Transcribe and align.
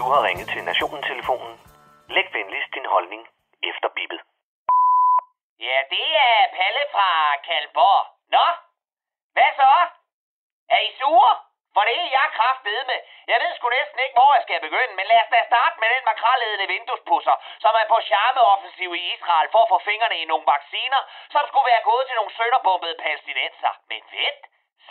Du 0.00 0.06
har 0.12 0.22
ringet 0.28 0.48
til 0.54 0.62
Nationen-telefonen. 0.70 1.54
Læg 2.16 2.26
venligst 2.36 2.70
din 2.76 2.86
holdning 2.94 3.22
efter 3.70 3.88
bippet. 3.96 4.20
Ja, 5.66 5.78
det 5.94 6.08
er 6.28 6.40
Palle 6.58 6.84
fra 6.94 7.08
Kalborg. 7.46 8.02
Nå, 8.34 8.46
hvad 9.34 9.50
så? 9.60 9.72
Er 10.74 10.80
I 10.88 10.90
sure? 10.98 11.34
For 11.74 11.82
det 11.88 11.96
er 12.02 12.08
jeg 12.18 12.28
kraftede 12.38 12.82
med. 12.90 13.00
Jeg 13.32 13.38
ved 13.42 13.52
sgu 13.54 13.66
næsten 13.68 13.98
ikke, 14.04 14.16
hvor 14.18 14.30
jeg 14.36 14.42
skal 14.46 14.60
begynde, 14.66 14.94
men 14.96 15.06
lad 15.10 15.20
os 15.24 15.32
da 15.34 15.40
starte 15.50 15.76
med 15.80 15.88
den 15.94 16.04
makralledende 16.10 16.66
vinduespusser, 16.74 17.36
som 17.64 17.72
er 17.80 17.86
på 17.92 17.98
charmeoffensiv 18.10 18.90
i 19.00 19.02
Israel 19.14 19.48
for 19.54 19.62
at 19.64 19.72
få 19.72 19.78
fingrene 19.90 20.16
i 20.22 20.28
nogle 20.30 20.46
vacciner, 20.54 21.00
som 21.34 21.42
skulle 21.48 21.70
være 21.72 21.88
gået 21.90 22.04
til 22.06 22.16
nogle 22.18 22.32
sønderbombede 22.38 22.96
palæstinenser. 23.02 23.72
Men 23.90 24.02
vent, 24.16 24.42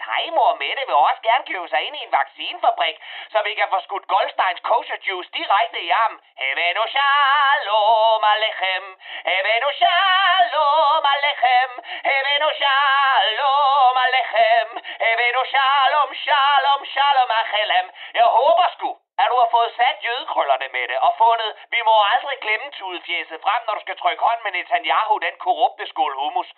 Sejmor 0.02 0.52
Mette 0.62 0.84
vil 0.88 0.98
også 1.08 1.22
gerne 1.30 1.46
købe 1.52 1.68
sig 1.74 1.82
ind 1.88 1.96
i 2.00 2.04
en 2.08 2.16
vaccinefabrik, 2.20 2.96
så 3.34 3.38
vi 3.48 3.54
kan 3.60 3.68
få 3.74 3.80
skudt 3.86 4.08
Goldsteins 4.14 4.62
kosher 4.70 5.00
juice 5.08 5.32
direkte 5.38 5.80
i 5.88 5.90
ham. 6.00 6.14
Hevenu 6.42 6.84
shalom 6.96 8.24
alechem, 8.34 8.86
hevenu 9.30 9.70
shalom 9.82 11.06
alechem, 11.14 11.72
hevenu 12.10 12.50
shalom 12.62 13.98
alechem, 14.06 14.70
hevenu 15.04 15.42
shalom, 15.54 16.10
shalom, 16.26 16.82
shalom 16.94 17.32
achelem. 17.42 17.88
Jeg 18.20 18.28
håber 18.38 18.68
sgu, 18.76 18.90
at 19.22 19.28
du 19.32 19.36
har 19.42 19.50
fået 19.56 19.72
sat 19.80 19.98
jødekrøllerne 20.08 20.68
med 20.76 20.86
det 20.92 21.00
og 21.08 21.12
fundet, 21.24 21.52
vi 21.76 21.82
må 21.88 21.94
aldrig 22.14 22.38
glemme 22.46 22.68
tudefjæset 22.78 23.40
frem, 23.46 23.62
når 23.68 23.74
du 23.76 23.82
skal 23.86 23.98
trykke 23.98 24.24
hånd 24.28 24.40
med 24.44 24.52
Netanyahu, 24.52 25.18
den 25.18 25.36
korrupte 25.46 25.86
skål 25.92 26.14
hummus. 26.22 26.50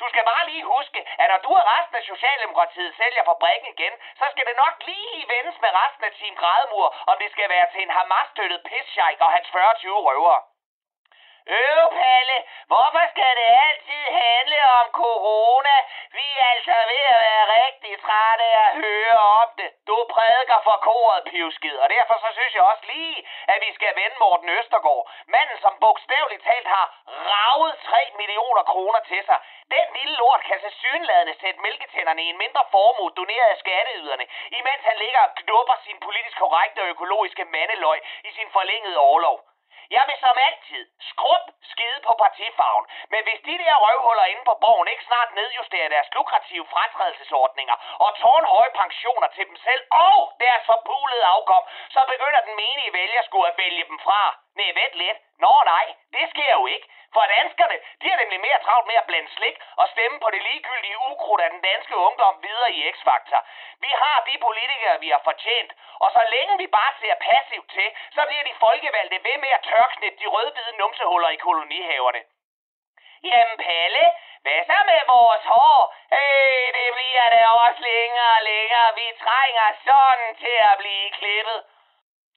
Du 0.00 0.06
skal 0.08 0.24
bare 0.24 0.48
lige 0.50 0.64
huske, 0.74 1.00
at 1.22 1.28
når 1.32 1.40
du 1.46 1.50
og 1.60 1.66
resten 1.74 1.96
af 1.96 2.04
Socialdemokratiet 2.12 2.96
sælger 3.00 3.24
fabrikken 3.24 3.68
igen, 3.74 3.94
så 4.18 4.24
skal 4.32 4.46
det 4.46 4.56
nok 4.64 4.74
lige 4.90 5.28
vendes 5.34 5.56
med 5.64 5.70
resten 5.80 6.04
af 6.04 6.12
Team 6.18 6.34
Grædemur, 6.40 6.88
om 7.10 7.16
det 7.22 7.30
skal 7.32 7.48
være 7.48 7.66
til 7.72 7.82
en 7.82 7.94
Hamas-støttet 7.96 8.60
pissjeik 8.68 9.18
og 9.20 9.30
hans 9.34 9.48
40-20 9.48 9.88
røvere. 10.08 10.42
Palle, 11.46 12.36
hvorfor 12.66 13.04
skal 13.12 13.32
det 13.40 13.48
altid 13.66 14.04
handle 14.22 14.60
om 14.80 14.86
corona? 15.00 15.76
Vi 16.18 16.26
er 16.40 16.46
altså 16.54 16.76
ved 16.90 17.04
at 17.14 17.20
være 17.28 17.44
rigtig 17.60 17.92
trætte 18.04 18.44
af 18.44 18.68
at 18.68 18.74
høre 18.82 18.91
ofte. 19.52 19.62
det. 19.62 19.70
Du 19.88 19.96
prædiker 20.14 20.58
for 20.68 20.76
koret, 20.88 21.24
pivskid, 21.30 21.76
og 21.82 21.88
derfor 21.96 22.14
så 22.24 22.28
synes 22.38 22.54
jeg 22.54 22.64
også 22.72 22.84
lige, 22.94 23.16
at 23.52 23.58
vi 23.64 23.70
skal 23.74 23.92
vende 24.00 24.16
Morten 24.24 24.48
Østergaard. 24.48 25.10
Manden, 25.26 25.58
som 25.64 25.74
bogstaveligt 25.80 26.44
talt 26.50 26.68
har 26.76 26.86
ravet 27.32 27.72
3 27.84 28.10
millioner 28.20 28.62
kroner 28.72 29.00
til 29.10 29.22
sig. 29.28 29.38
Den 29.74 29.86
lille 29.98 30.14
lort 30.16 30.42
kan 30.48 30.58
se 30.64 30.70
synladende 30.82 31.34
sætte 31.40 31.60
mælketænderne 31.60 32.22
i 32.22 32.28
en 32.34 32.38
mindre 32.44 32.64
formue 32.70 33.10
doneret 33.18 33.50
af 33.54 33.58
skatteyderne, 33.64 34.24
imens 34.58 34.82
han 34.90 34.96
ligger 35.04 35.20
og 35.28 35.34
knupper 35.40 35.76
sin 35.84 35.98
politisk 36.06 36.36
korrekte 36.38 36.80
og 36.82 36.88
økologiske 36.94 37.44
mandeløg 37.44 37.98
i 38.28 38.30
sin 38.36 38.48
forlængede 38.56 38.98
overlov. 38.98 39.38
Jeg 39.90 40.04
vil 40.08 40.18
som 40.20 40.36
altid 40.48 40.82
skrub 41.10 41.44
på 42.08 42.12
partifarven, 42.24 42.86
men 43.12 43.20
hvis 43.26 43.40
de 43.48 43.54
der 43.62 43.76
røvhuller 43.84 44.26
inde 44.32 44.44
på 44.50 44.54
borgen 44.64 44.88
ikke 44.92 45.04
snart 45.10 45.30
nedjusterer 45.38 45.88
deres 45.88 46.08
lukrative 46.16 46.66
fratrædelsesordninger 46.72 47.76
og 48.04 48.10
tårnhøje 48.22 48.72
pensioner 48.82 49.28
til 49.36 49.44
dem 49.50 49.56
selv 49.66 49.82
og 49.90 50.18
deres 50.44 50.64
forpulede 50.70 51.24
afkom, 51.34 51.62
så 51.94 52.00
begynder 52.12 52.40
den 52.48 52.54
menige 52.62 52.92
vælger 52.92 53.22
skulle 53.28 53.48
at 53.48 53.58
vælge 53.64 53.84
dem 53.90 53.98
fra. 54.06 54.22
Nej, 54.56 54.70
vent 54.80 54.94
lidt. 55.02 55.18
Nå 55.38 55.52
nej, 55.74 55.86
jo 56.62 56.66
ikke. 56.74 56.88
For 57.14 57.24
danskerne, 57.38 57.76
de 58.00 58.06
er 58.12 58.18
nemlig 58.22 58.40
mere 58.46 58.62
travlt 58.64 58.86
med 58.90 58.96
at 59.00 59.06
blande 59.08 59.30
slik 59.36 59.56
og 59.80 59.86
stemme 59.94 60.16
på 60.20 60.28
det 60.34 60.42
ligegyldige 60.48 61.00
ukrudt 61.10 61.42
af 61.44 61.50
den 61.54 61.62
danske 61.70 61.96
ungdom 62.06 62.34
videre 62.46 62.70
i 62.78 62.80
X-Factor. 62.94 63.40
Vi 63.84 63.90
har 64.02 64.16
de 64.28 64.34
politikere, 64.46 65.00
vi 65.04 65.08
har 65.14 65.22
fortjent, 65.24 65.70
og 66.04 66.10
så 66.16 66.22
længe 66.34 66.58
vi 66.62 66.66
bare 66.78 66.92
ser 67.00 67.14
passivt 67.30 67.68
til, 67.76 67.88
så 68.16 68.22
bliver 68.28 68.44
de 68.48 68.54
folkevalgte 68.64 69.18
ved 69.26 69.36
med 69.44 69.50
at 69.56 69.64
tørknætte 69.70 70.18
de 70.22 70.26
rødhvide 70.34 70.76
numsehuller 70.80 71.28
i 71.28 71.42
kolonihaverne. 71.46 72.22
Jamen 73.30 73.58
Palle, 73.64 74.04
hvad 74.44 74.60
så 74.70 74.78
med 74.90 75.02
vores 75.14 75.44
hår? 75.52 75.80
Øh, 76.18 76.66
det 76.78 76.88
bliver 76.96 77.26
da 77.34 77.42
også 77.64 77.80
længere 77.90 78.32
og 78.38 78.42
længere. 78.52 78.88
Vi 79.00 79.06
trænger 79.24 79.66
sådan 79.88 80.30
til 80.42 80.56
at 80.70 80.74
blive 80.82 81.10
klippet. 81.18 81.60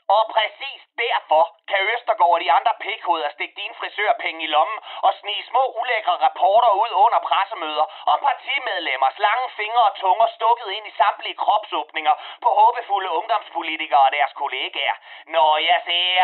Og 0.07 0.23
præcis 0.35 0.81
derfor 1.03 1.43
kan 1.69 1.79
Østergaard 1.93 2.35
og 2.37 2.39
de 2.39 2.51
andre 2.51 2.73
pikhoveder 2.85 3.29
stikke 3.29 3.55
dine 3.61 3.75
frisørpenge 3.79 4.43
i 4.43 4.47
lommen 4.55 4.79
og 5.05 5.11
snige 5.19 5.47
små 5.49 5.63
ulækre 5.79 6.15
rapporter 6.25 6.71
ud 6.83 6.91
under 7.05 7.19
pressemøder 7.29 7.85
om 8.11 8.17
partimedlemmers 8.27 9.19
lange 9.27 9.47
fingre 9.59 9.83
og 9.89 9.95
tunger 9.95 10.27
stukket 10.37 10.69
ind 10.77 10.87
i 10.87 10.97
samtlige 11.01 11.39
kropsåbninger 11.43 12.13
på 12.43 12.49
håbefulde 12.59 13.09
ungdomspolitikere 13.09 14.05
og 14.07 14.11
deres 14.11 14.33
kollegaer. 14.41 14.95
Når 15.35 15.57
jeg 15.57 15.79
ser 15.85 16.23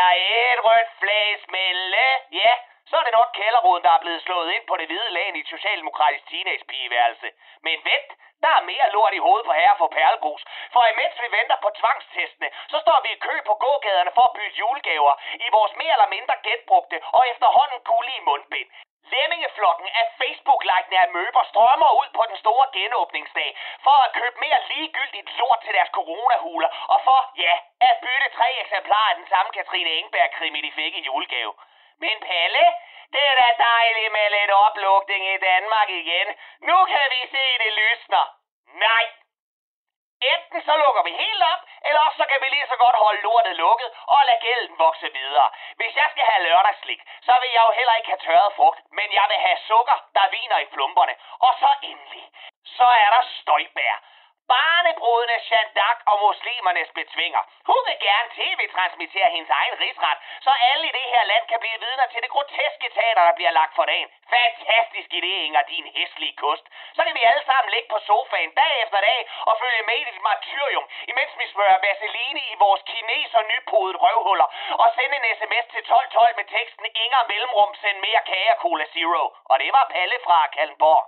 et 0.52 0.58
rødt 0.66 0.90
flag 1.00 1.28
smelle, 1.46 2.04
ja, 2.32 2.52
så 2.88 2.94
er 2.96 3.04
det 3.04 3.14
nok 3.18 3.30
kælderroden, 3.38 3.84
der 3.86 3.92
er 3.94 4.02
blevet 4.04 4.22
slået 4.22 4.52
ind 4.56 4.64
på 4.66 4.76
det 4.76 4.86
hvide 4.86 5.10
lag 5.16 5.28
i 5.36 5.40
et 5.40 5.52
socialdemokratisk 5.54 6.24
teenagepigeværelse. 6.30 7.28
Men 7.66 7.76
vent, 7.90 8.10
der 8.42 8.52
er 8.58 8.68
mere 8.72 8.88
lort 8.96 9.14
i 9.14 9.24
hovedet 9.26 9.46
på 9.46 9.52
herre 9.60 9.76
for 9.78 9.88
perlegrus. 9.96 10.42
For 10.74 10.82
imens 10.92 11.16
vi 11.22 11.28
venter 11.38 11.58
på 11.64 11.70
tvangstestene, 11.80 12.48
så 12.72 12.78
står 12.84 12.98
vi 13.04 13.10
i 13.12 13.22
kø 13.26 13.34
på 13.50 13.54
gågaderne 13.64 14.12
for 14.16 14.24
at 14.28 14.34
bytte 14.36 14.58
julegaver 14.60 15.12
i 15.46 15.48
vores 15.56 15.72
mere 15.80 15.94
eller 15.96 16.14
mindre 16.16 16.36
genbrugte 16.46 16.96
og 17.16 17.22
efterhånden 17.32 17.80
gullige 17.90 18.24
mundbind. 18.28 18.70
Lemmingeflokken 19.12 19.88
af 20.00 20.06
Facebook-likende 20.20 20.98
af 21.04 21.08
møber 21.16 21.42
strømmer 21.50 21.90
ud 22.00 22.08
på 22.18 22.22
den 22.30 22.36
store 22.42 22.66
genåbningsdag 22.76 23.50
for 23.86 23.96
at 24.04 24.12
købe 24.18 24.36
mere 24.44 24.60
ligegyldigt 24.70 25.28
lort 25.38 25.60
til 25.64 25.74
deres 25.76 25.90
coronahuler 25.98 26.70
og 26.92 26.98
for, 27.06 27.20
ja, 27.44 27.54
at 27.88 27.94
bytte 28.04 28.28
tre 28.36 28.48
eksemplarer 28.62 29.10
af 29.10 29.16
den 29.20 29.28
samme 29.32 29.50
Katrine 29.52 29.90
Engberg-krimi, 29.90 30.60
de 30.66 30.72
fik 30.72 30.94
i 30.96 31.06
julegave. 31.08 31.52
Men 31.98 32.20
Palle, 32.20 32.64
det 33.12 33.22
er 33.30 33.36
da 33.40 33.48
dejligt 33.64 34.12
med 34.12 34.30
lidt 34.30 34.50
oplugting 34.50 35.24
i 35.34 35.38
Danmark 35.38 35.88
igen. 35.88 36.28
Nu 36.60 36.84
kan 36.84 37.06
vi 37.14 37.20
se, 37.34 37.44
det 37.62 37.72
lysner. 37.72 38.24
Nej. 38.66 39.04
Enten 40.32 40.60
så 40.66 40.74
lukker 40.76 41.02
vi 41.08 41.12
helt 41.24 41.42
op, 41.52 41.62
eller 41.86 42.00
også 42.06 42.16
så 42.16 42.26
kan 42.30 42.40
vi 42.42 42.48
lige 42.48 42.70
så 42.72 42.76
godt 42.84 42.96
holde 43.04 43.22
lortet 43.22 43.56
lukket 43.56 43.90
og 44.14 44.20
lade 44.28 44.40
gælden 44.40 44.78
vokse 44.78 45.08
videre. 45.12 45.48
Hvis 45.76 45.96
jeg 45.96 46.08
skal 46.10 46.24
have 46.30 46.44
lørdagslik, 46.48 47.00
så 47.26 47.34
vil 47.40 47.50
jeg 47.56 47.62
jo 47.68 47.72
heller 47.78 47.94
ikke 47.94 48.10
have 48.12 48.24
tørret 48.26 48.52
frugt, 48.58 48.80
men 48.98 49.08
jeg 49.18 49.26
vil 49.30 49.40
have 49.46 49.58
sukker, 49.70 49.98
der 50.16 50.30
viner 50.36 50.58
i 50.58 50.70
plumperne. 50.74 51.14
Og 51.46 51.52
så 51.60 51.70
endelig, 51.82 52.26
så 52.76 52.88
er 53.04 53.10
der 53.14 53.22
støjbær 53.40 53.96
barnebruden 54.54 55.30
af 55.36 55.40
Shadak 55.48 55.98
og 56.10 56.16
muslimernes 56.26 56.90
betvinger. 56.98 57.42
Hun 57.70 57.80
vil 57.88 57.98
gerne 58.08 58.28
tv-transmittere 58.38 59.28
hendes 59.34 59.52
egen 59.60 59.76
rigsret, 59.82 60.18
så 60.46 60.52
alle 60.70 60.84
i 60.90 60.96
det 60.98 61.06
her 61.14 61.24
land 61.32 61.44
kan 61.50 61.60
blive 61.64 61.78
vidner 61.84 62.06
til 62.12 62.20
det 62.24 62.30
groteske 62.34 62.88
teater, 62.96 63.22
der 63.28 63.34
bliver 63.38 63.52
lagt 63.60 63.74
for 63.78 63.84
dagen. 63.92 64.08
Fantastisk 64.36 65.08
idé, 65.18 65.32
Inger, 65.46 65.64
din 65.72 65.86
hæslige 65.96 66.36
kust. 66.42 66.64
Så 66.96 67.00
kan 67.04 67.14
vi 67.18 67.22
alle 67.30 67.44
sammen 67.50 67.70
ligge 67.74 67.88
på 67.94 67.98
sofaen 68.08 68.52
dag 68.60 68.74
efter 68.84 69.00
dag 69.08 69.20
og 69.48 69.54
følge 69.62 69.82
med 69.88 69.98
i 70.02 70.04
dit 70.10 70.22
martyrium, 70.30 70.86
imens 71.12 71.32
vi 71.40 71.46
smører 71.52 71.78
vaseline 71.86 72.40
i 72.52 72.54
vores 72.64 72.82
kineser 72.92 73.38
og 73.38 73.46
røvhuller 74.04 74.48
og 74.82 74.88
sende 74.96 75.16
en 75.18 75.26
sms 75.38 75.66
til 75.72 75.82
1212 75.82 76.36
med 76.38 76.46
teksten 76.56 76.86
Inger 77.02 77.22
Mellemrum, 77.30 77.70
send 77.82 77.98
mere 78.06 78.22
kage 78.30 78.54
Cola 78.62 78.86
Zero. 78.92 79.24
Og 79.50 79.56
det 79.62 79.70
var 79.76 79.84
Palle 79.94 80.18
fra 80.26 80.38
Kalmborg. 80.56 81.02